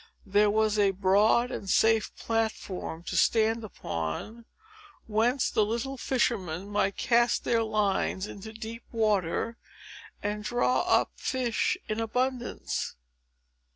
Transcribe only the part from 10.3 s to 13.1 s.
draw up fish in abundance.